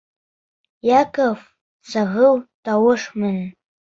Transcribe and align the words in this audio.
Яков 1.01 1.43
сағыу 1.91 2.41
тауыш 2.69 3.05
менән: 3.21 3.47